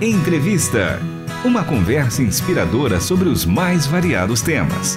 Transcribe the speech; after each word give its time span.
Entrevista. 0.00 1.00
Uma 1.44 1.64
conversa 1.64 2.22
inspiradora 2.22 3.00
sobre 3.00 3.28
os 3.28 3.44
mais 3.44 3.84
variados 3.84 4.40
temas. 4.40 4.96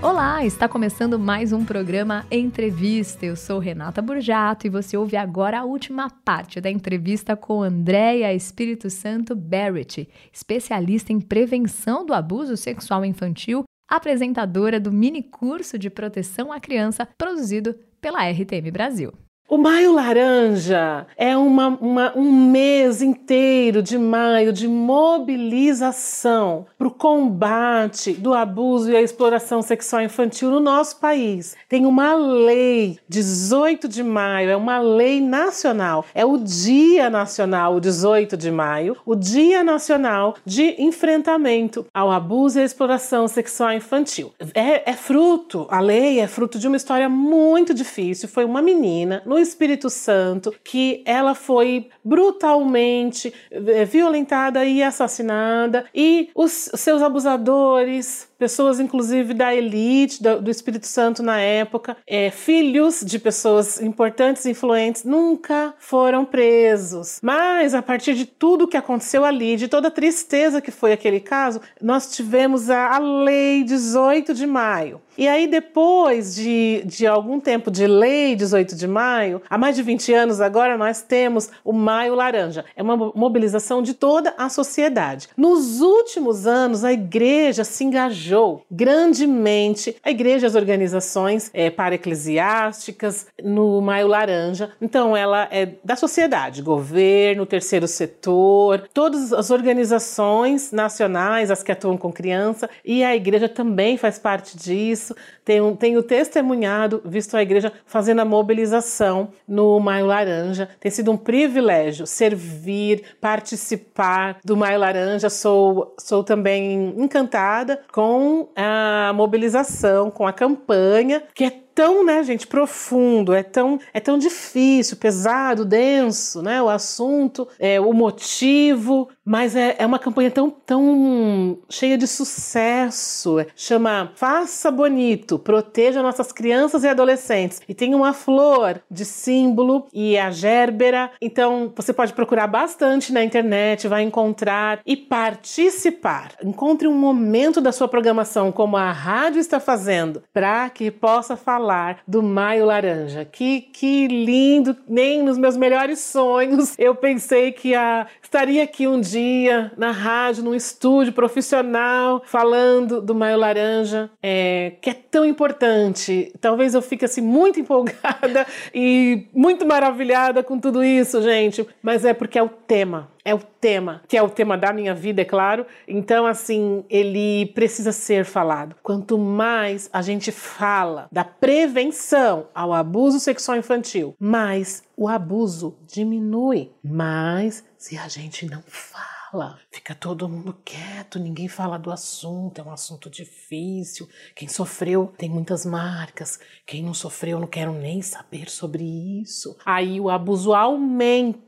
Olá, 0.00 0.44
está 0.44 0.68
começando 0.68 1.18
mais 1.18 1.52
um 1.52 1.64
programa 1.64 2.24
Entrevista. 2.30 3.26
Eu 3.26 3.34
sou 3.34 3.58
Renata 3.58 4.00
Burjato 4.00 4.68
e 4.68 4.70
você 4.70 4.96
ouve 4.96 5.16
agora 5.16 5.58
a 5.58 5.64
última 5.64 6.08
parte 6.08 6.60
da 6.60 6.70
entrevista 6.70 7.34
com 7.34 7.64
Andréia 7.64 8.32
Espírito 8.32 8.88
Santo 8.88 9.34
Barrett, 9.34 10.08
especialista 10.32 11.12
em 11.12 11.20
prevenção 11.20 12.06
do 12.06 12.14
abuso 12.14 12.56
sexual 12.56 13.04
infantil, 13.04 13.64
apresentadora 13.88 14.78
do 14.78 14.92
mini 14.92 15.24
curso 15.24 15.76
de 15.76 15.90
proteção 15.90 16.52
à 16.52 16.60
criança 16.60 17.04
produzido 17.18 17.74
pela 18.00 18.30
RTM 18.30 18.70
Brasil. 18.70 19.12
O 19.48 19.56
Maio 19.56 19.92
Laranja 19.92 21.06
é 21.16 21.36
uma, 21.36 21.68
uma, 21.68 22.18
um 22.18 22.50
mês 22.50 23.00
inteiro 23.00 23.80
de 23.80 23.96
maio 23.96 24.52
de 24.52 24.66
mobilização 24.66 26.66
para 26.76 26.88
o 26.88 26.90
combate 26.90 28.14
do 28.14 28.34
abuso 28.34 28.90
e 28.90 28.96
a 28.96 29.00
exploração 29.00 29.62
sexual 29.62 30.02
infantil 30.02 30.50
no 30.50 30.58
nosso 30.58 30.98
país. 30.98 31.54
Tem 31.68 31.86
uma 31.86 32.12
lei, 32.14 32.98
18 33.08 33.86
de 33.86 34.02
maio, 34.02 34.50
é 34.50 34.56
uma 34.56 34.80
lei 34.80 35.20
nacional, 35.20 36.04
é 36.12 36.24
o 36.24 36.38
Dia 36.38 37.08
Nacional, 37.08 37.76
o 37.76 37.80
18 37.80 38.36
de 38.36 38.50
maio, 38.50 38.96
o 39.06 39.14
Dia 39.14 39.62
Nacional 39.62 40.34
de 40.44 40.74
Enfrentamento 40.76 41.86
ao 41.94 42.10
Abuso 42.10 42.58
e 42.58 42.62
à 42.62 42.64
Exploração 42.64 43.28
Sexual 43.28 43.74
Infantil. 43.74 44.32
É, 44.54 44.90
é 44.90 44.94
fruto, 44.94 45.68
a 45.70 45.78
lei 45.78 46.18
é 46.18 46.26
fruto 46.26 46.58
de 46.58 46.66
uma 46.66 46.76
história 46.76 47.08
muito 47.08 47.72
difícil. 47.72 48.28
Foi 48.28 48.44
uma 48.44 48.60
menina 48.60 49.22
no 49.24 49.35
Espírito 49.38 49.88
Santo 49.90 50.54
que 50.64 51.02
ela 51.04 51.34
foi 51.34 51.88
brutalmente 52.04 53.32
eh, 53.50 53.84
violentada 53.84 54.64
e 54.64 54.82
assassinada 54.82 55.86
e 55.94 56.30
os 56.34 56.70
seus 56.74 57.02
abusadores 57.02 58.28
pessoas 58.38 58.80
inclusive 58.80 59.34
da 59.34 59.54
elite 59.54 60.22
do, 60.22 60.42
do 60.42 60.50
Espírito 60.50 60.86
Santo 60.86 61.22
na 61.22 61.40
época, 61.40 61.96
é, 62.06 62.30
filhos 62.30 63.02
de 63.04 63.18
pessoas 63.18 63.80
importantes 63.80 64.44
e 64.44 64.50
influentes, 64.50 65.04
nunca 65.04 65.74
foram 65.78 66.24
presos. 66.24 67.18
Mas 67.22 67.74
a 67.74 67.82
partir 67.82 68.14
de 68.14 68.26
tudo 68.26 68.68
que 68.68 68.76
aconteceu 68.76 69.24
ali, 69.24 69.56
de 69.56 69.68
toda 69.68 69.88
a 69.88 69.90
tristeza 69.90 70.60
que 70.60 70.70
foi 70.70 70.92
aquele 70.92 71.20
caso, 71.20 71.60
nós 71.80 72.14
tivemos 72.14 72.70
a, 72.70 72.96
a 72.96 72.98
Lei 72.98 73.64
18 73.64 74.34
de 74.34 74.46
Maio. 74.46 75.00
E 75.18 75.26
aí, 75.26 75.46
depois 75.46 76.34
de, 76.34 76.82
de 76.84 77.06
algum 77.06 77.40
tempo 77.40 77.70
de 77.70 77.86
lei 77.86 78.36
18 78.36 78.76
de 78.76 78.86
maio, 78.86 79.40
há 79.48 79.56
mais 79.56 79.74
de 79.74 79.82
20 79.82 80.12
anos 80.12 80.42
agora, 80.42 80.76
nós 80.76 81.00
temos 81.00 81.48
o 81.64 81.72
Maio 81.72 82.14
Laranja. 82.14 82.66
É 82.76 82.82
uma 82.82 82.96
mobilização 83.14 83.80
de 83.80 83.94
toda 83.94 84.34
a 84.36 84.50
sociedade. 84.50 85.30
Nos 85.34 85.80
últimos 85.80 86.46
anos, 86.46 86.84
a 86.84 86.92
igreja 86.92 87.64
se 87.64 87.82
engajou 87.82 88.25
engajou 88.26 88.64
grandemente 88.70 89.96
a 90.02 90.10
igreja 90.10 90.46
as 90.46 90.54
organizações 90.54 91.50
é, 91.54 91.70
para-eclesiásticas 91.70 93.26
no 93.42 93.80
Maio 93.80 94.08
Laranja. 94.08 94.70
Então, 94.80 95.16
ela 95.16 95.48
é 95.50 95.70
da 95.84 95.96
sociedade, 95.96 96.62
governo, 96.62 97.46
terceiro 97.46 97.86
setor, 97.86 98.88
todas 98.92 99.32
as 99.32 99.50
organizações 99.50 100.72
nacionais, 100.72 101.50
as 101.50 101.62
que 101.62 101.72
atuam 101.72 101.96
com 101.96 102.12
criança, 102.12 102.68
e 102.84 103.04
a 103.04 103.14
igreja 103.14 103.48
também 103.48 103.96
faz 103.96 104.18
parte 104.18 104.56
disso. 104.56 105.14
Tenho, 105.44 105.76
tenho 105.76 106.02
testemunhado, 106.02 107.00
visto 107.04 107.36
a 107.36 107.42
igreja 107.42 107.72
fazendo 107.86 108.20
a 108.20 108.24
mobilização 108.24 109.28
no 109.46 109.78
Maio 109.78 110.06
Laranja. 110.06 110.68
Tem 110.80 110.90
sido 110.90 111.12
um 111.12 111.16
privilégio 111.16 112.06
servir, 112.06 113.04
participar 113.20 114.38
do 114.44 114.56
Maio 114.56 114.80
Laranja. 114.80 115.30
Sou, 115.30 115.94
sou 115.98 116.24
também 116.24 116.94
encantada 116.98 117.80
com 117.92 118.15
com 118.16 118.48
a 118.56 119.12
mobilização, 119.14 120.10
com 120.10 120.26
a 120.26 120.32
campanha, 120.32 121.22
que 121.34 121.44
é 121.44 121.65
tão, 121.76 122.02
né, 122.02 122.24
gente, 122.24 122.46
profundo, 122.46 123.34
é 123.34 123.42
tão, 123.42 123.78
é 123.92 124.00
tão 124.00 124.16
difícil, 124.16 124.96
pesado, 124.96 125.62
denso, 125.62 126.40
né, 126.40 126.60
o 126.62 126.70
assunto, 126.70 127.46
é, 127.58 127.78
o 127.78 127.92
motivo, 127.92 129.10
mas 129.22 129.54
é, 129.54 129.76
é 129.78 129.84
uma 129.84 129.98
campanha 129.98 130.30
tão, 130.30 130.48
tão 130.48 131.58
cheia 131.68 131.98
de 131.98 132.06
sucesso. 132.06 133.44
Chama 133.54 134.10
Faça 134.14 134.70
Bonito, 134.70 135.38
proteja 135.38 136.02
nossas 136.02 136.32
crianças 136.32 136.82
e 136.82 136.88
adolescentes. 136.88 137.60
E 137.68 137.74
tem 137.74 137.94
uma 137.94 138.14
flor 138.14 138.80
de 138.90 139.04
símbolo 139.04 139.86
e 139.92 140.16
a 140.16 140.30
gérbera. 140.30 141.10
Então 141.20 141.72
você 141.76 141.92
pode 141.92 142.14
procurar 142.14 142.46
bastante 142.46 143.12
na 143.12 143.22
internet, 143.22 143.88
vai 143.88 144.02
encontrar 144.02 144.80
e 144.86 144.96
participar. 144.96 146.30
Encontre 146.42 146.88
um 146.88 146.94
momento 146.94 147.60
da 147.60 147.72
sua 147.72 147.88
programação, 147.88 148.50
como 148.50 148.76
a 148.78 148.92
rádio 148.92 149.40
está 149.40 149.60
fazendo, 149.60 150.22
para 150.32 150.70
que 150.70 150.90
possa 150.90 151.36
falar 151.36 151.65
falar 151.66 151.98
do 152.06 152.22
Maio 152.22 152.64
Laranja. 152.64 153.24
Que, 153.24 153.60
que 153.60 154.06
lindo! 154.06 154.76
Nem 154.88 155.22
nos 155.22 155.36
meus 155.36 155.56
melhores 155.56 155.98
sonhos 155.98 156.76
eu 156.78 156.94
pensei 156.94 157.50
que 157.50 157.74
a, 157.74 158.06
estaria 158.22 158.62
aqui 158.62 158.86
um 158.86 159.00
dia 159.00 159.72
na 159.76 159.90
rádio, 159.90 160.44
num 160.44 160.54
estúdio 160.54 161.12
profissional, 161.12 162.22
falando 162.24 163.02
do 163.02 163.14
Maio 163.14 163.38
Laranja, 163.38 164.08
é, 164.22 164.74
que 164.80 164.90
é 164.90 164.94
tão 164.94 165.26
importante. 165.26 166.32
Talvez 166.40 166.74
eu 166.74 166.82
fique 166.82 167.04
assim 167.04 167.20
muito 167.20 167.58
empolgada 167.58 168.46
e 168.72 169.26
muito 169.34 169.66
maravilhada 169.66 170.44
com 170.44 170.60
tudo 170.60 170.84
isso, 170.84 171.20
gente, 171.20 171.66
mas 171.82 172.04
é 172.04 172.14
porque 172.14 172.38
é 172.38 172.42
o 172.42 172.48
tema 172.48 173.15
é 173.26 173.34
o 173.34 173.40
tema, 173.40 174.02
que 174.06 174.16
é 174.16 174.22
o 174.22 174.30
tema 174.30 174.56
da 174.56 174.72
minha 174.72 174.94
vida, 174.94 175.20
é 175.20 175.24
claro. 175.24 175.66
Então, 175.88 176.26
assim, 176.26 176.84
ele 176.88 177.46
precisa 177.46 177.90
ser 177.90 178.24
falado. 178.24 178.76
Quanto 178.84 179.18
mais 179.18 179.90
a 179.92 180.00
gente 180.00 180.30
fala 180.30 181.08
da 181.10 181.24
prevenção 181.24 182.46
ao 182.54 182.72
abuso 182.72 183.18
sexual 183.18 183.58
infantil, 183.58 184.14
mais 184.16 184.84
o 184.96 185.08
abuso 185.08 185.76
diminui. 185.88 186.70
Mas 186.84 187.64
se 187.76 187.98
a 187.98 188.06
gente 188.06 188.46
não 188.46 188.62
fala, 188.62 189.58
fica 189.72 189.92
todo 189.92 190.28
mundo 190.28 190.56
quieto, 190.64 191.18
ninguém 191.18 191.48
fala 191.48 191.80
do 191.80 191.90
assunto, 191.90 192.60
é 192.60 192.64
um 192.64 192.70
assunto 192.70 193.10
difícil. 193.10 194.08
Quem 194.36 194.46
sofreu 194.46 195.12
tem 195.18 195.28
muitas 195.28 195.66
marcas, 195.66 196.38
quem 196.64 196.80
não 196.80 196.94
sofreu 196.94 197.40
não 197.40 197.48
quero 197.48 197.72
nem 197.72 198.00
saber 198.02 198.48
sobre 198.48 198.84
isso. 198.84 199.56
Aí 199.66 200.00
o 200.00 200.08
abuso 200.08 200.54
aumenta 200.54 201.45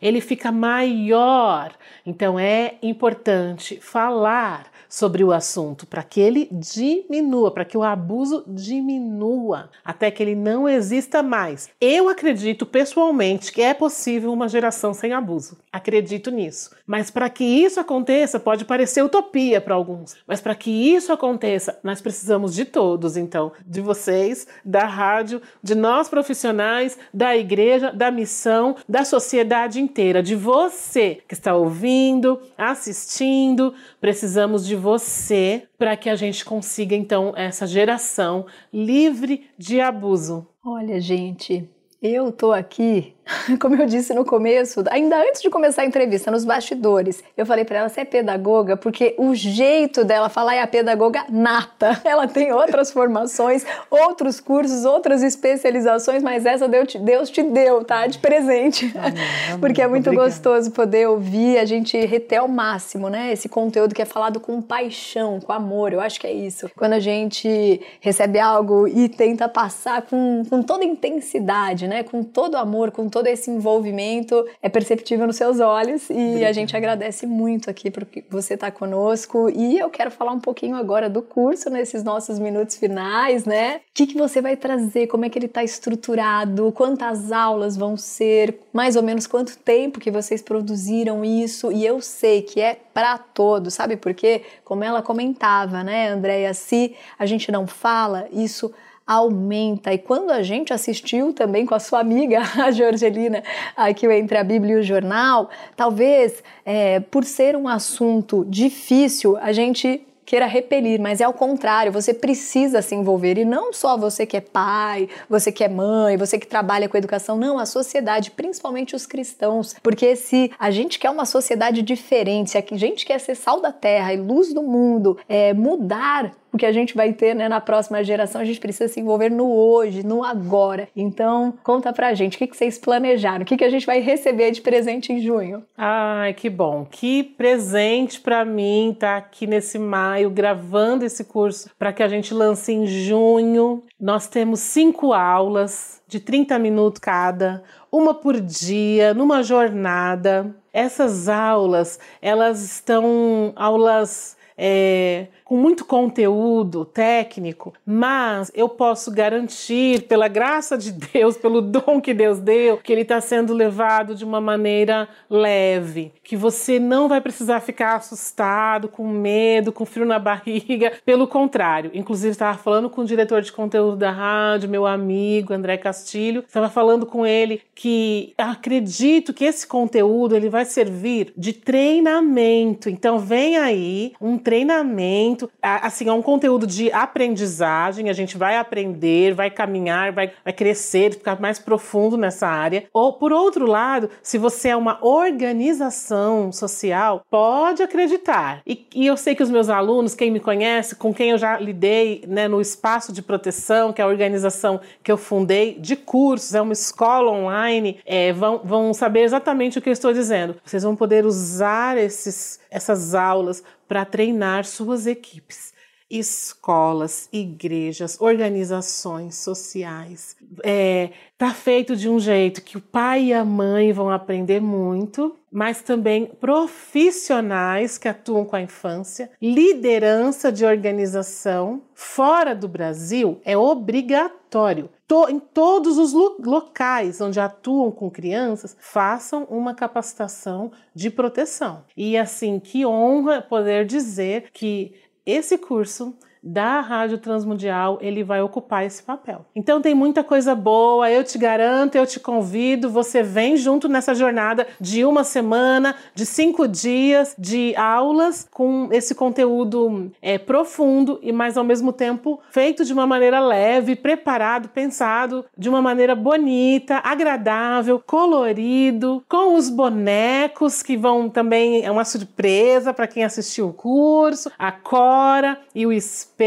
ele 0.00 0.20
fica 0.20 0.52
maior. 0.52 1.72
Então 2.04 2.38
é 2.38 2.74
importante 2.82 3.78
falar 3.80 4.66
sobre 4.88 5.22
o 5.22 5.32
assunto 5.32 5.86
para 5.86 6.02
que 6.02 6.20
ele 6.20 6.48
diminua, 6.50 7.50
para 7.50 7.64
que 7.64 7.76
o 7.76 7.82
abuso 7.82 8.42
diminua, 8.46 9.70
até 9.84 10.10
que 10.10 10.22
ele 10.22 10.34
não 10.34 10.68
exista 10.68 11.22
mais. 11.22 11.68
Eu 11.80 12.08
acredito 12.08 12.64
pessoalmente 12.64 13.52
que 13.52 13.60
é 13.60 13.74
possível 13.74 14.32
uma 14.32 14.48
geração 14.48 14.94
sem 14.94 15.12
abuso. 15.12 15.58
Acredito 15.70 16.30
nisso. 16.30 16.70
Mas 16.86 17.10
para 17.10 17.28
que 17.28 17.44
isso 17.44 17.78
aconteça, 17.78 18.40
pode 18.40 18.64
parecer 18.64 19.02
utopia 19.02 19.60
para 19.60 19.74
alguns, 19.74 20.16
mas 20.26 20.40
para 20.40 20.54
que 20.54 20.70
isso 20.70 21.12
aconteça, 21.12 21.78
nós 21.82 22.00
precisamos 22.00 22.54
de 22.54 22.64
todos, 22.64 23.16
então, 23.16 23.52
de 23.66 23.80
vocês, 23.80 24.46
da 24.64 24.86
rádio, 24.86 25.42
de 25.62 25.74
nós 25.74 26.08
profissionais, 26.08 26.98
da 27.12 27.36
igreja, 27.36 27.92
da 27.92 28.10
missão, 28.10 28.76
da 28.88 29.04
sociedade 29.04 29.37
inteira, 29.80 30.22
de 30.22 30.34
você 30.34 31.22
que 31.26 31.34
está 31.34 31.54
ouvindo, 31.54 32.40
assistindo. 32.56 33.74
Precisamos 34.00 34.66
de 34.66 34.74
você 34.74 35.64
para 35.76 35.96
que 35.96 36.08
a 36.08 36.16
gente 36.16 36.44
consiga 36.44 36.94
então 36.94 37.32
essa 37.36 37.66
geração 37.66 38.46
livre 38.72 39.48
de 39.58 39.80
abuso. 39.80 40.46
Olha, 40.64 41.00
gente, 41.00 41.68
eu 42.00 42.30
tô 42.30 42.52
aqui 42.52 43.14
como 43.60 43.76
eu 43.76 43.86
disse 43.86 44.14
no 44.14 44.24
começo, 44.24 44.82
ainda 44.90 45.16
antes 45.20 45.42
de 45.42 45.50
começar 45.50 45.82
a 45.82 45.84
entrevista, 45.84 46.30
nos 46.30 46.44
bastidores, 46.44 47.22
eu 47.36 47.44
falei 47.44 47.64
para 47.64 47.78
ela: 47.78 47.88
você 47.88 48.00
é 48.00 48.04
pedagoga? 48.04 48.76
Porque 48.76 49.14
o 49.18 49.34
jeito 49.34 50.04
dela 50.04 50.28
falar 50.28 50.54
é 50.54 50.62
a 50.62 50.66
pedagoga 50.66 51.24
nata. 51.28 52.00
Ela 52.04 52.26
tem 52.26 52.52
outras 52.52 52.90
formações, 52.90 53.64
outros 53.90 54.40
cursos, 54.40 54.84
outras 54.84 55.22
especializações, 55.22 56.22
mas 56.22 56.46
essa 56.46 56.66
Deus 56.68 57.30
te 57.30 57.42
deu, 57.42 57.84
tá? 57.84 58.06
De 58.06 58.18
presente. 58.18 58.90
Amém, 58.96 59.12
amém. 59.46 59.58
Porque 59.60 59.82
é 59.82 59.86
muito 59.86 60.08
Obrigada. 60.08 60.30
gostoso 60.30 60.70
poder 60.70 61.08
ouvir, 61.08 61.58
a 61.58 61.64
gente 61.64 61.98
reter 62.06 62.38
ao 62.38 62.48
máximo, 62.48 63.08
né? 63.08 63.32
Esse 63.32 63.48
conteúdo 63.48 63.94
que 63.94 64.02
é 64.02 64.04
falado 64.04 64.40
com 64.40 64.60
paixão, 64.62 65.40
com 65.40 65.52
amor. 65.52 65.92
Eu 65.92 66.00
acho 66.00 66.20
que 66.20 66.26
é 66.26 66.32
isso. 66.32 66.70
Quando 66.76 66.94
a 66.94 67.00
gente 67.00 67.80
recebe 68.00 68.38
algo 68.38 68.88
e 68.88 69.08
tenta 69.08 69.48
passar 69.48 70.02
com, 70.02 70.42
com 70.48 70.62
toda 70.62 70.84
intensidade, 70.84 71.86
né? 71.86 72.02
Com 72.02 72.22
todo 72.22 72.56
amor, 72.56 72.90
com 72.90 73.08
todo 73.08 73.17
todo 73.18 73.26
esse 73.26 73.50
envolvimento 73.50 74.46
é 74.62 74.68
perceptível 74.68 75.26
nos 75.26 75.34
seus 75.34 75.58
olhos 75.58 76.08
e 76.08 76.44
a 76.44 76.52
gente 76.52 76.76
agradece 76.76 77.26
muito 77.26 77.68
aqui 77.68 77.90
porque 77.90 78.24
você 78.30 78.54
está 78.54 78.70
conosco 78.70 79.50
e 79.50 79.76
eu 79.76 79.90
quero 79.90 80.08
falar 80.08 80.30
um 80.30 80.38
pouquinho 80.38 80.76
agora 80.76 81.10
do 81.10 81.20
curso 81.20 81.68
nesses 81.68 82.04
nossos 82.04 82.38
minutos 82.38 82.76
finais, 82.76 83.44
né? 83.44 83.78
O 83.78 83.80
que, 83.92 84.06
que 84.06 84.16
você 84.16 84.40
vai 84.40 84.56
trazer? 84.56 85.08
Como 85.08 85.24
é 85.24 85.28
que 85.28 85.36
ele 85.36 85.46
está 85.46 85.64
estruturado? 85.64 86.70
Quantas 86.70 87.32
aulas 87.32 87.76
vão 87.76 87.96
ser? 87.96 88.56
Mais 88.72 88.94
ou 88.94 89.02
menos 89.02 89.26
quanto 89.26 89.58
tempo 89.58 89.98
que 89.98 90.12
vocês 90.12 90.40
produziram 90.40 91.24
isso? 91.24 91.72
E 91.72 91.84
eu 91.84 92.00
sei 92.00 92.42
que 92.42 92.60
é 92.60 92.78
para 92.94 93.18
todos, 93.18 93.74
sabe 93.74 93.96
por 93.96 94.14
quê? 94.14 94.42
Como 94.64 94.84
ela 94.84 95.02
comentava, 95.02 95.82
né, 95.82 96.10
Andréia? 96.10 96.54
Se 96.54 96.94
a 97.18 97.26
gente 97.26 97.50
não 97.50 97.66
fala, 97.66 98.28
isso 98.30 98.72
aumenta. 99.08 99.90
E 99.94 99.96
quando 99.96 100.30
a 100.30 100.42
gente 100.42 100.70
assistiu 100.70 101.32
também 101.32 101.64
com 101.64 101.74
a 101.74 101.78
sua 101.80 102.00
amiga, 102.00 102.42
a 102.62 102.70
Georgelina, 102.70 103.42
aqui 103.74 104.06
Entre 104.06 104.36
a 104.36 104.44
Bíblia 104.44 104.76
e 104.76 104.80
o 104.80 104.82
Jornal, 104.82 105.48
talvez 105.74 106.44
é, 106.64 107.00
por 107.00 107.24
ser 107.24 107.56
um 107.56 107.66
assunto 107.66 108.44
difícil, 108.46 109.38
a 109.38 109.50
gente 109.50 110.04
queira 110.28 110.44
repelir, 110.44 111.00
mas 111.00 111.22
é 111.22 111.24
ao 111.24 111.32
contrário, 111.32 111.90
você 111.90 112.12
precisa 112.12 112.82
se 112.82 112.94
envolver 112.94 113.38
e 113.38 113.46
não 113.46 113.72
só 113.72 113.96
você 113.96 114.26
que 114.26 114.36
é 114.36 114.42
pai, 114.42 115.08
você 115.26 115.50
que 115.50 115.64
é 115.64 115.68
mãe, 115.70 116.18
você 116.18 116.38
que 116.38 116.46
trabalha 116.46 116.86
com 116.86 116.98
educação, 116.98 117.38
não, 117.38 117.58
a 117.58 117.64
sociedade, 117.64 118.30
principalmente 118.32 118.94
os 118.94 119.06
cristãos, 119.06 119.74
porque 119.82 120.14
se 120.16 120.52
a 120.58 120.70
gente 120.70 120.98
quer 120.98 121.08
uma 121.08 121.24
sociedade 121.24 121.80
diferente, 121.80 122.50
se 122.50 122.58
a 122.58 122.64
gente 122.76 123.06
quer 123.06 123.18
ser 123.20 123.36
sal 123.36 123.62
da 123.62 123.72
terra 123.72 124.12
e 124.12 124.18
luz 124.18 124.52
do 124.52 124.62
mundo, 124.62 125.16
é, 125.26 125.54
mudar 125.54 126.30
o 126.52 126.58
que 126.58 126.66
a 126.66 126.72
gente 126.72 126.94
vai 126.94 127.12
ter 127.12 127.34
né, 127.34 127.48
na 127.48 127.60
próxima 127.60 128.02
geração, 128.02 128.40
a 128.40 128.44
gente 128.44 128.60
precisa 128.60 128.92
se 128.92 129.00
envolver 129.00 129.30
no 129.30 129.50
hoje, 129.50 130.04
no 130.04 130.24
agora. 130.24 130.88
Então, 130.96 131.54
conta 131.62 131.92
pra 131.92 132.14
gente, 132.14 132.36
o 132.36 132.38
que, 132.38 132.46
que 132.46 132.56
vocês 132.56 132.78
planejaram? 132.78 133.42
O 133.42 133.44
que, 133.44 133.56
que 133.56 133.64
a 133.64 133.70
gente 133.70 133.86
vai 133.86 134.00
receber 134.00 134.50
de 134.50 134.60
presente 134.60 135.12
em 135.12 135.20
junho? 135.20 135.62
Ai, 135.76 136.32
que 136.34 136.48
bom. 136.48 136.86
Que 136.90 137.22
presente 137.22 138.20
para 138.20 138.44
mim 138.44 138.90
estar 138.92 139.12
tá 139.12 139.16
aqui 139.18 139.46
nesse 139.46 139.78
maio 139.78 140.30
gravando 140.30 141.04
esse 141.04 141.24
curso 141.24 141.70
para 141.78 141.92
que 141.92 142.02
a 142.02 142.08
gente 142.08 142.32
lance 142.32 142.72
em 142.72 142.86
junho. 142.86 143.82
Nós 144.00 144.26
temos 144.26 144.60
cinco 144.60 145.12
aulas 145.12 146.00
de 146.08 146.20
30 146.20 146.58
minutos 146.58 147.00
cada, 147.00 147.62
uma 147.92 148.14
por 148.14 148.40
dia, 148.40 149.12
numa 149.12 149.42
jornada. 149.42 150.54
Essas 150.72 151.28
aulas, 151.28 151.98
elas 152.22 152.62
estão 152.62 153.52
aulas 153.56 154.37
é, 154.58 155.28
com 155.44 155.56
muito 155.56 155.84
conteúdo 155.84 156.84
técnico, 156.84 157.72
mas 157.86 158.50
eu 158.54 158.68
posso 158.68 159.10
garantir, 159.10 160.02
pela 160.02 160.26
graça 160.26 160.76
de 160.76 160.92
Deus, 160.92 161.36
pelo 161.36 161.62
dom 161.62 162.00
que 162.00 162.12
Deus 162.12 162.40
deu, 162.40 162.76
que 162.76 162.92
ele 162.92 163.02
está 163.02 163.20
sendo 163.20 163.54
levado 163.54 164.14
de 164.14 164.24
uma 164.24 164.40
maneira 164.40 165.08
leve, 165.30 166.12
que 166.24 166.36
você 166.36 166.80
não 166.80 167.08
vai 167.08 167.20
precisar 167.20 167.60
ficar 167.60 167.96
assustado, 167.96 168.88
com 168.88 169.06
medo, 169.06 169.72
com 169.72 169.86
frio 169.86 170.04
na 170.04 170.18
barriga. 170.18 170.92
Pelo 171.04 171.28
contrário, 171.28 171.90
inclusive 171.94 172.32
estava 172.32 172.58
falando 172.58 172.90
com 172.90 173.02
o 173.02 173.06
diretor 173.06 173.40
de 173.40 173.52
conteúdo 173.52 173.96
da 173.96 174.10
rádio, 174.10 174.68
meu 174.68 174.86
amigo 174.86 175.54
André 175.54 175.76
Castilho, 175.76 176.44
estava 176.46 176.68
falando 176.68 177.06
com 177.06 177.24
ele 177.24 177.62
que 177.74 178.34
acredito 178.36 179.32
que 179.32 179.44
esse 179.44 179.66
conteúdo 179.66 180.34
ele 180.34 180.48
vai 180.48 180.64
servir 180.64 181.32
de 181.36 181.52
treinamento. 181.52 182.90
Então 182.90 183.18
vem 183.18 183.56
aí 183.56 184.12
um 184.20 184.36
treinamento 184.48 185.50
assim, 185.60 186.08
é 186.08 186.12
um 186.12 186.22
conteúdo 186.22 186.66
de 186.66 186.90
aprendizagem, 186.90 188.08
a 188.08 188.14
gente 188.14 188.38
vai 188.38 188.56
aprender, 188.56 189.34
vai 189.34 189.50
caminhar, 189.50 190.10
vai, 190.10 190.32
vai 190.42 190.54
crescer, 190.54 191.12
ficar 191.12 191.38
mais 191.38 191.58
profundo 191.58 192.16
nessa 192.16 192.48
área. 192.48 192.84
Ou, 192.90 193.12
por 193.12 193.30
outro 193.30 193.66
lado, 193.66 194.08
se 194.22 194.38
você 194.38 194.70
é 194.70 194.76
uma 194.76 195.04
organização 195.04 196.50
social, 196.50 197.20
pode 197.30 197.82
acreditar. 197.82 198.62
E, 198.66 198.86
e 198.94 199.06
eu 199.06 199.18
sei 199.18 199.34
que 199.34 199.42
os 199.42 199.50
meus 199.50 199.68
alunos, 199.68 200.14
quem 200.14 200.30
me 200.30 200.40
conhece, 200.40 200.96
com 200.96 201.12
quem 201.12 201.32
eu 201.32 201.36
já 201.36 201.58
lidei 201.58 202.24
né, 202.26 202.48
no 202.48 202.58
Espaço 202.58 203.12
de 203.12 203.20
Proteção, 203.20 203.92
que 203.92 204.00
é 204.00 204.04
a 204.04 204.08
organização 204.08 204.80
que 205.02 205.12
eu 205.12 205.18
fundei 205.18 205.78
de 205.78 205.94
cursos, 205.94 206.54
é 206.54 206.62
uma 206.62 206.72
escola 206.72 207.30
online, 207.30 208.00
é, 208.06 208.32
vão, 208.32 208.62
vão 208.64 208.94
saber 208.94 209.24
exatamente 209.24 209.78
o 209.78 209.82
que 209.82 209.90
eu 209.90 209.92
estou 209.92 210.14
dizendo. 210.14 210.56
Vocês 210.64 210.82
vão 210.82 210.96
poder 210.96 211.26
usar 211.26 211.98
esses, 211.98 212.58
essas 212.70 213.14
aulas 213.14 213.62
para 213.88 214.04
treinar 214.04 214.64
suas 214.64 215.06
equipes. 215.06 215.72
Escolas, 216.10 217.28
igrejas, 217.30 218.18
organizações 218.20 219.34
sociais. 219.34 220.36
É, 220.64 221.10
tá 221.36 221.52
feito 221.52 221.94
de 221.94 222.08
um 222.08 222.18
jeito 222.18 222.62
que 222.62 222.78
o 222.78 222.80
pai 222.80 223.24
e 223.24 223.34
a 223.34 223.44
mãe 223.44 223.92
vão 223.92 224.10
aprender 224.10 224.58
muito, 224.58 225.36
mas 225.52 225.82
também 225.82 226.24
profissionais 226.24 227.98
que 227.98 228.08
atuam 228.08 228.46
com 228.46 228.56
a 228.56 228.62
infância, 228.62 229.30
liderança 229.40 230.50
de 230.50 230.64
organização 230.64 231.82
fora 231.94 232.54
do 232.54 232.68
Brasil 232.68 233.40
é 233.44 233.56
obrigatório. 233.56 234.88
Em 235.28 235.38
todos 235.38 235.96
os 235.96 236.12
locais 236.12 237.20
onde 237.20 237.40
atuam 237.40 237.90
com 237.90 238.10
crianças, 238.10 238.76
façam 238.78 239.44
uma 239.44 239.74
capacitação 239.74 240.70
de 240.94 241.10
proteção. 241.10 241.84
E 241.96 242.16
assim, 242.16 242.60
que 242.60 242.84
honra 242.84 243.40
poder 243.40 243.86
dizer 243.86 244.50
que 244.52 244.94
esse 245.24 245.56
curso 245.56 246.14
da 246.42 246.80
Rádio 246.80 247.18
Transmundial, 247.18 247.98
ele 248.00 248.22
vai 248.22 248.40
ocupar 248.40 248.84
esse 248.84 249.02
papel. 249.02 249.44
Então 249.54 249.80
tem 249.80 249.94
muita 249.94 250.22
coisa 250.22 250.54
boa, 250.54 251.10
eu 251.10 251.24
te 251.24 251.38
garanto, 251.38 251.96
eu 251.96 252.06
te 252.06 252.20
convido, 252.20 252.90
você 252.90 253.22
vem 253.22 253.56
junto 253.56 253.88
nessa 253.88 254.14
jornada 254.14 254.66
de 254.80 255.04
uma 255.04 255.24
semana, 255.24 255.94
de 256.14 256.24
cinco 256.24 256.66
dias 256.66 257.34
de 257.38 257.74
aulas 257.76 258.48
com 258.50 258.88
esse 258.92 259.14
conteúdo 259.14 260.10
é, 260.22 260.38
profundo 260.38 261.18
e 261.22 261.32
mais 261.32 261.56
ao 261.56 261.64
mesmo 261.64 261.92
tempo 261.92 262.40
feito 262.50 262.84
de 262.84 262.92
uma 262.92 263.06
maneira 263.06 263.40
leve, 263.40 263.96
preparado, 263.96 264.68
pensado 264.68 265.44
de 265.56 265.68
uma 265.68 265.82
maneira 265.82 266.14
bonita, 266.14 267.00
agradável, 267.04 268.02
colorido, 268.04 269.22
com 269.28 269.54
os 269.54 269.68
bonecos 269.68 270.82
que 270.82 270.96
vão 270.96 271.28
também 271.28 271.84
é 271.84 271.90
uma 271.90 272.04
surpresa 272.04 272.94
para 272.94 273.06
quem 273.06 273.24
assistiu 273.24 273.68
o 273.68 273.72
curso, 273.72 274.50
a 274.58 274.70
Cora 274.72 275.58
e 275.74 275.86
o 275.86 275.92
Espírito 275.92 276.37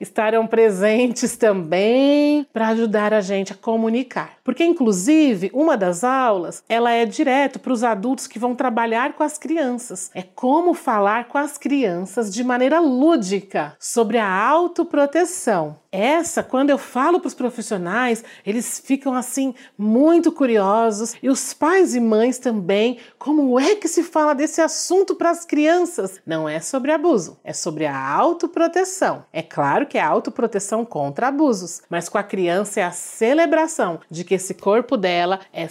Estarão 0.00 0.46
presentes 0.46 1.36
também 1.36 2.46
para 2.52 2.68
ajudar 2.68 3.12
a 3.12 3.20
gente 3.20 3.52
a 3.52 3.56
comunicar. 3.56 4.37
Porque 4.48 4.64
inclusive 4.64 5.50
uma 5.52 5.76
das 5.76 6.02
aulas, 6.02 6.64
ela 6.70 6.90
é 6.90 7.04
direto 7.04 7.58
para 7.58 7.70
os 7.70 7.84
adultos 7.84 8.26
que 8.26 8.38
vão 8.38 8.54
trabalhar 8.54 9.12
com 9.12 9.22
as 9.22 9.36
crianças. 9.36 10.10
É 10.14 10.22
como 10.22 10.72
falar 10.72 11.28
com 11.28 11.36
as 11.36 11.58
crianças 11.58 12.32
de 12.32 12.42
maneira 12.42 12.80
lúdica 12.80 13.76
sobre 13.78 14.16
a 14.16 14.26
autoproteção. 14.26 15.76
Essa, 15.90 16.42
quando 16.42 16.68
eu 16.68 16.76
falo 16.76 17.18
para 17.18 17.28
os 17.28 17.34
profissionais, 17.34 18.22
eles 18.44 18.78
ficam 18.78 19.14
assim 19.14 19.54
muito 19.76 20.30
curiosos 20.30 21.14
e 21.22 21.30
os 21.30 21.54
pais 21.54 21.94
e 21.94 22.00
mães 22.00 22.38
também. 22.38 22.98
Como 23.18 23.58
é 23.58 23.74
que 23.74 23.88
se 23.88 24.02
fala 24.02 24.34
desse 24.34 24.60
assunto 24.60 25.14
para 25.14 25.30
as 25.30 25.46
crianças? 25.46 26.20
Não 26.26 26.46
é 26.46 26.60
sobre 26.60 26.92
abuso, 26.92 27.38
é 27.42 27.54
sobre 27.54 27.86
a 27.86 27.98
autoproteção. 27.98 29.24
É 29.32 29.40
claro 29.40 29.86
que 29.86 29.96
é 29.96 30.02
a 30.02 30.08
autoproteção 30.08 30.84
contra 30.84 31.28
abusos, 31.28 31.80
mas 31.88 32.08
com 32.08 32.18
a 32.18 32.22
criança 32.22 32.80
é 32.80 32.84
a 32.84 32.92
celebração 32.92 34.00
de 34.10 34.24
que 34.24 34.37
esse 34.38 34.54
corpo 34.54 34.96
dela 34.96 35.40
é 35.52 35.68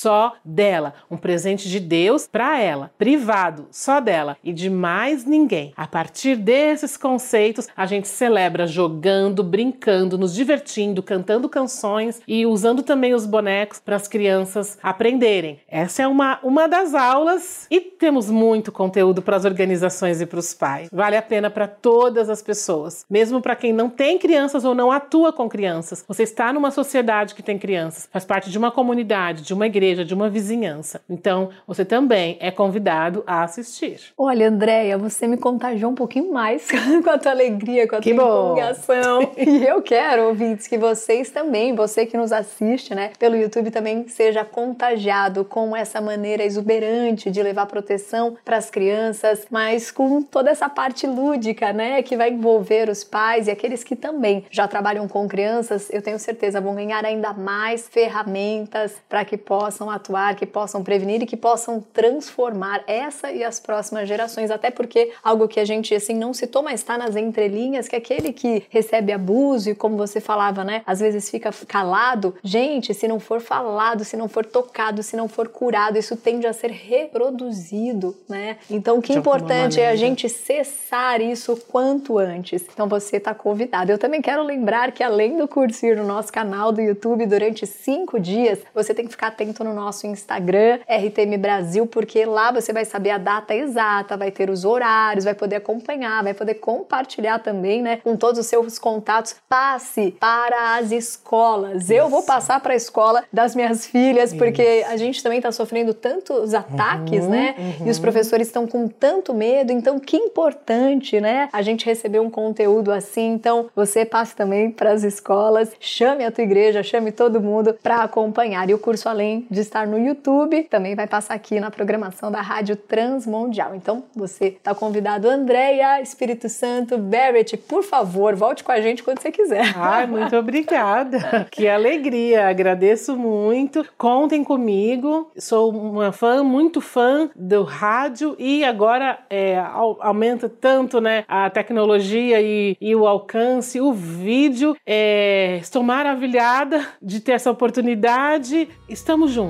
só 0.00 0.34
dela, 0.42 0.94
um 1.10 1.16
presente 1.18 1.68
de 1.68 1.78
Deus 1.78 2.26
para 2.26 2.58
ela, 2.58 2.90
privado, 2.96 3.66
só 3.70 4.00
dela 4.00 4.36
e 4.42 4.50
de 4.50 4.70
mais 4.70 5.26
ninguém. 5.26 5.74
A 5.76 5.86
partir 5.86 6.36
desses 6.36 6.96
conceitos, 6.96 7.68
a 7.76 7.84
gente 7.84 8.08
celebra 8.08 8.66
jogando, 8.66 9.44
brincando, 9.44 10.16
nos 10.16 10.34
divertindo, 10.34 11.02
cantando 11.02 11.50
canções 11.50 12.22
e 12.26 12.46
usando 12.46 12.82
também 12.82 13.12
os 13.12 13.26
bonecos 13.26 13.78
para 13.78 13.96
as 13.96 14.08
crianças 14.08 14.78
aprenderem. 14.82 15.60
Essa 15.68 16.04
é 16.04 16.08
uma, 16.08 16.38
uma 16.42 16.66
das 16.66 16.94
aulas 16.94 17.66
e 17.70 17.78
temos 17.80 18.30
muito 18.30 18.72
conteúdo 18.72 19.20
para 19.20 19.36
as 19.36 19.44
organizações 19.44 20.22
e 20.22 20.26
para 20.26 20.38
os 20.38 20.54
pais. 20.54 20.88
Vale 20.90 21.16
a 21.16 21.22
pena 21.22 21.50
para 21.50 21.68
todas 21.68 22.30
as 22.30 22.40
pessoas, 22.40 23.04
mesmo 23.10 23.42
para 23.42 23.54
quem 23.54 23.70
não 23.70 23.90
tem 23.90 24.18
crianças 24.18 24.64
ou 24.64 24.74
não 24.74 24.90
atua 24.90 25.30
com 25.30 25.46
crianças. 25.46 26.02
Você 26.08 26.22
está 26.22 26.54
numa 26.54 26.70
sociedade 26.70 27.34
que 27.34 27.42
tem 27.42 27.58
crianças, 27.58 28.08
faz 28.10 28.24
parte 28.24 28.50
de 28.50 28.56
uma 28.56 28.70
comunidade, 28.70 29.42
de 29.42 29.52
uma 29.52 29.66
igreja 29.66 29.89
igreja, 29.90 30.04
de 30.04 30.14
uma 30.14 30.28
vizinhança. 30.28 31.00
Então, 31.08 31.50
você 31.66 31.84
também 31.84 32.36
é 32.40 32.50
convidado 32.50 33.22
a 33.26 33.42
assistir. 33.42 34.00
Olha, 34.16 34.48
Andréia, 34.48 34.96
você 34.96 35.26
me 35.26 35.36
contagiou 35.36 35.90
um 35.90 35.94
pouquinho 35.94 36.32
mais 36.32 36.68
com 37.02 37.10
a 37.10 37.18
tua 37.18 37.32
alegria, 37.32 37.88
com 37.88 37.96
a 37.96 38.00
que 38.00 38.14
tua 38.14 38.24
bom. 38.24 38.52
empolgação. 38.52 39.32
e 39.36 39.66
eu 39.66 39.82
quero, 39.82 40.28
ouvintes, 40.28 40.66
que 40.66 40.78
vocês 40.78 41.30
também, 41.30 41.74
você 41.74 42.06
que 42.06 42.16
nos 42.16 42.32
assiste, 42.32 42.94
né, 42.94 43.10
pelo 43.18 43.36
YouTube 43.36 43.70
também 43.70 44.06
seja 44.08 44.44
contagiado 44.44 45.44
com 45.44 45.76
essa 45.76 46.00
maneira 46.00 46.44
exuberante 46.44 47.30
de 47.30 47.42
levar 47.42 47.66
proteção 47.66 48.36
para 48.44 48.56
as 48.56 48.70
crianças, 48.70 49.46
mas 49.50 49.90
com 49.90 50.22
toda 50.22 50.50
essa 50.50 50.68
parte 50.68 51.06
lúdica, 51.06 51.72
né, 51.72 52.02
que 52.02 52.16
vai 52.16 52.30
envolver 52.30 52.88
os 52.88 53.02
pais 53.04 53.48
e 53.48 53.50
aqueles 53.50 53.82
que 53.82 53.96
também 53.96 54.44
já 54.50 54.68
trabalham 54.68 55.08
com 55.08 55.28
crianças, 55.28 55.90
eu 55.92 56.02
tenho 56.02 56.18
certeza 56.18 56.60
vão 56.60 56.74
ganhar 56.74 57.04
ainda 57.04 57.32
mais 57.32 57.88
ferramentas 57.88 58.94
para 59.08 59.24
que 59.24 59.36
possam 59.36 59.79
atuar, 59.88 60.34
que 60.34 60.44
possam 60.44 60.82
prevenir 60.82 61.22
e 61.22 61.26
que 61.26 61.36
possam 61.36 61.80
transformar 61.92 62.82
essa 62.86 63.30
e 63.30 63.44
as 63.44 63.60
próximas 63.60 64.08
gerações. 64.08 64.50
Até 64.50 64.70
porque 64.70 65.12
algo 65.22 65.46
que 65.46 65.60
a 65.60 65.64
gente 65.64 65.94
assim 65.94 66.14
não 66.14 66.34
citou, 66.34 66.62
mas 66.62 66.80
está 66.80 66.98
nas 66.98 67.14
entrelinhas, 67.14 67.88
que 67.88 67.94
é 67.94 67.98
aquele 67.98 68.32
que 68.32 68.64
recebe 68.68 69.12
abuso 69.12 69.70
e 69.70 69.74
como 69.74 69.96
você 69.96 70.20
falava, 70.20 70.64
né, 70.64 70.82
às 70.86 71.00
vezes 71.00 71.30
fica 71.30 71.50
calado. 71.66 72.34
Gente, 72.42 72.92
se 72.92 73.06
não 73.06 73.20
for 73.20 73.40
falado, 73.40 74.04
se 74.04 74.16
não 74.16 74.28
for 74.28 74.44
tocado, 74.44 75.02
se 75.02 75.16
não 75.16 75.28
for 75.28 75.48
curado, 75.48 75.96
isso 75.96 76.16
tende 76.16 76.46
a 76.46 76.52
ser 76.52 76.70
reproduzido, 76.70 78.16
né? 78.28 78.56
Então, 78.70 78.98
o 78.98 79.02
que 79.02 79.12
é 79.12 79.16
importante 79.16 79.80
é 79.80 79.88
a 79.88 79.96
gente 79.96 80.28
cessar 80.28 81.20
isso 81.20 81.56
quanto 81.68 82.18
antes. 82.18 82.64
Então, 82.72 82.88
você 82.88 83.16
está 83.16 83.34
convidado. 83.34 83.92
Eu 83.92 83.98
também 83.98 84.20
quero 84.20 84.42
lembrar 84.42 84.92
que 84.92 85.02
além 85.02 85.36
do 85.36 85.46
curso 85.46 85.70
no 85.86 86.04
nosso 86.04 86.32
canal 86.32 86.72
do 86.72 86.80
YouTube 86.80 87.26
durante 87.26 87.66
cinco 87.66 88.18
dias, 88.18 88.58
você 88.74 88.92
tem 88.92 89.04
que 89.04 89.10
ficar 89.10 89.28
atento 89.28 89.62
no 89.62 89.69
nosso 89.72 90.06
Instagram, 90.06 90.78
RTM 90.88 91.36
Brasil, 91.38 91.86
porque 91.86 92.24
lá 92.24 92.52
você 92.52 92.72
vai 92.72 92.84
saber 92.84 93.10
a 93.10 93.18
data 93.18 93.54
exata, 93.54 94.16
vai 94.16 94.30
ter 94.30 94.50
os 94.50 94.64
horários, 94.64 95.24
vai 95.24 95.34
poder 95.34 95.56
acompanhar, 95.56 96.22
vai 96.22 96.34
poder 96.34 96.54
compartilhar 96.54 97.38
também, 97.38 97.82
né, 97.82 97.98
com 98.02 98.16
todos 98.16 98.40
os 98.40 98.46
seus 98.46 98.78
contatos. 98.78 99.36
Passe 99.48 100.16
para 100.18 100.76
as 100.76 100.92
escolas. 100.92 101.84
Isso. 101.84 101.92
Eu 101.92 102.08
vou 102.08 102.22
passar 102.22 102.60
para 102.60 102.72
a 102.72 102.76
escola 102.76 103.24
das 103.32 103.54
minhas 103.54 103.86
filhas, 103.86 104.32
porque 104.32 104.62
Isso. 104.62 104.90
a 104.90 104.96
gente 104.96 105.22
também 105.22 105.38
está 105.38 105.52
sofrendo 105.52 105.94
tantos 105.94 106.54
ataques, 106.54 107.24
uhum, 107.24 107.30
né? 107.30 107.54
Uhum. 107.58 107.86
E 107.86 107.90
os 107.90 107.98
professores 107.98 108.46
estão 108.46 108.66
com 108.66 108.88
tanto 108.88 109.34
medo. 109.34 109.72
Então, 109.72 109.98
que 109.98 110.16
importante, 110.16 111.20
né? 111.20 111.48
A 111.52 111.62
gente 111.62 111.86
receber 111.86 112.20
um 112.20 112.30
conteúdo 112.30 112.92
assim. 112.92 113.32
Então, 113.32 113.68
você 113.74 114.04
passe 114.04 114.34
também 114.34 114.70
para 114.70 114.92
as 114.92 115.02
escolas, 115.02 115.70
chame 115.78 116.24
a 116.24 116.30
tua 116.30 116.44
igreja, 116.44 116.82
chame 116.82 117.12
todo 117.12 117.40
mundo 117.40 117.76
para 117.82 118.02
acompanhar. 118.02 118.68
E 118.68 118.74
o 118.74 118.78
curso, 118.78 119.08
além 119.08 119.46
de 119.50 119.59
estar 119.60 119.86
no 119.86 119.98
YouTube, 119.98 120.64
também 120.64 120.94
vai 120.94 121.06
passar 121.06 121.34
aqui 121.34 121.60
na 121.60 121.70
programação 121.70 122.30
da 122.30 122.40
Rádio 122.40 122.76
Transmundial. 122.76 123.74
Então, 123.74 124.04
você 124.14 124.46
está 124.46 124.74
convidado, 124.74 125.28
Andréia, 125.28 126.00
Espírito 126.00 126.48
Santo, 126.48 126.98
Barrett, 126.98 127.56
por 127.56 127.82
favor, 127.82 128.34
volte 128.34 128.64
com 128.64 128.72
a 128.72 128.80
gente 128.80 129.02
quando 129.02 129.20
você 129.20 129.30
quiser. 129.30 129.72
Ai, 129.76 130.06
muito 130.06 130.34
obrigada. 130.36 131.46
que 131.50 131.68
alegria, 131.68 132.48
agradeço 132.48 133.16
muito. 133.16 133.86
Contem 133.96 134.42
comigo. 134.42 135.30
Sou 135.36 135.70
uma 135.70 136.12
fã, 136.12 136.42
muito 136.42 136.80
fã 136.80 137.30
do 137.34 137.62
rádio 137.62 138.36
e 138.38 138.64
agora 138.64 139.18
é, 139.28 139.58
aumenta 140.00 140.48
tanto 140.48 141.00
né, 141.00 141.24
a 141.28 141.50
tecnologia 141.50 142.40
e, 142.40 142.76
e 142.80 142.94
o 142.94 143.06
alcance, 143.06 143.80
o 143.80 143.92
vídeo. 143.92 144.76
É, 144.86 145.58
estou 145.60 145.82
maravilhada 145.82 146.86
de 147.00 147.20
ter 147.20 147.32
essa 147.32 147.50
oportunidade. 147.50 148.68
Estamos 148.88 149.30
juntos. 149.30 149.49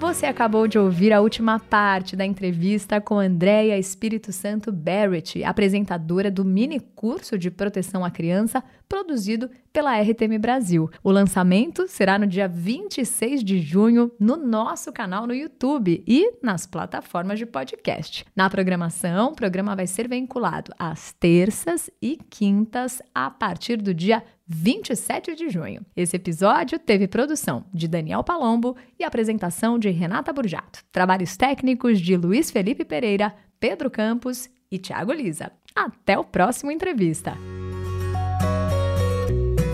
Você 0.00 0.26
acabou 0.26 0.66
de 0.66 0.78
ouvir 0.78 1.12
a 1.12 1.20
última 1.20 1.60
parte 1.60 2.16
da 2.16 2.24
entrevista 2.24 3.00
com 3.00 3.18
Andréia 3.18 3.78
Espírito 3.78 4.32
Santo 4.32 4.72
Barrett, 4.72 5.44
apresentadora 5.44 6.30
do 6.30 6.44
mini 6.44 6.80
curso 6.80 7.36
de 7.36 7.50
proteção 7.50 8.04
à 8.04 8.10
criança 8.10 8.64
produzido 8.88 9.50
pela 9.72 10.00
RTM 10.00 10.38
Brasil. 10.38 10.90
O 11.04 11.10
lançamento 11.10 11.86
será 11.86 12.18
no 12.18 12.26
dia 12.26 12.48
26 12.48 13.44
de 13.44 13.60
junho 13.60 14.10
no 14.18 14.36
nosso 14.36 14.92
canal 14.92 15.26
no 15.26 15.34
YouTube 15.34 16.02
e 16.06 16.32
nas 16.42 16.66
plataformas 16.66 17.38
de 17.38 17.46
podcast. 17.46 18.24
Na 18.34 18.48
programação, 18.48 19.32
o 19.32 19.34
programa 19.34 19.76
vai 19.76 19.86
ser 19.86 20.08
vinculado 20.08 20.72
às 20.78 21.12
terças 21.12 21.90
e 22.00 22.18
quintas 22.30 23.02
a 23.14 23.30
partir 23.30 23.76
do 23.76 23.92
dia 23.92 24.22
27 24.46 25.34
de 25.34 25.50
junho. 25.50 25.84
Esse 25.94 26.16
episódio 26.16 26.78
teve 26.78 27.06
produção 27.06 27.66
de 27.72 27.86
Daniel 27.86 28.24
Palombo 28.24 28.76
e 28.98 29.04
apresentação 29.04 29.78
de 29.78 29.90
Renata 29.90 30.32
Burjato. 30.32 30.82
Trabalhos 30.90 31.36
técnicos 31.36 32.00
de 32.00 32.16
Luiz 32.16 32.50
Felipe 32.50 32.84
Pereira, 32.84 33.34
Pedro 33.60 33.90
Campos 33.90 34.48
e 34.70 34.78
Tiago 34.78 35.12
Lisa. 35.12 35.52
Até 35.74 36.18
o 36.18 36.24
próximo 36.24 36.70
entrevista. 36.70 37.36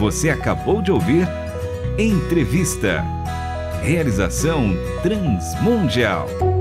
Você 0.05 0.29
acabou 0.29 0.83
de 0.83 0.93
ouvir 0.93 1.27
Entrevista. 1.99 3.03
Realização 3.83 4.77
Transmundial. 5.03 6.54